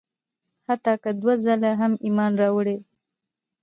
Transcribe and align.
حتی 0.67 0.93
که 1.03 1.09
دوه 1.21 1.33
ځله 1.45 1.71
هم 1.79 1.91
ایمان 2.05 2.31
راوړي. 2.41 2.77